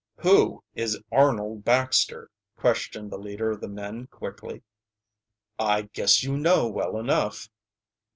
"Who 0.21 0.63
is 0.73 0.99
Arnold 1.11 1.63
Baxter?" 1.63 2.31
questioned 2.55 3.11
the 3.11 3.19
leader 3.19 3.51
of 3.51 3.61
the 3.61 3.67
men 3.69 4.07
quickly. 4.07 4.63
"I 5.59 5.83
guess 5.93 6.23
you 6.23 6.37
know 6.39 6.67
well 6.67 6.97
enough." 6.97 7.49